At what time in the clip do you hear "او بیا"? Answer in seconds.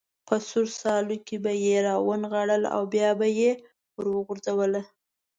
2.75-3.09